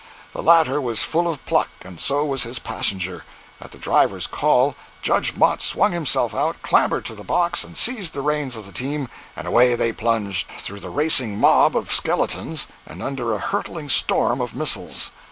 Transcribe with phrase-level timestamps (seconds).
[0.33, 3.23] The latter was full of pluck, and so was his passenger.
[3.61, 8.13] At the driver's call Judge Mott swung himself out, clambered to the box and seized
[8.13, 12.65] the reins of the team, and away they plunged, through the racing mob of skeletons
[12.87, 15.11] and under a hurtling storm of missiles.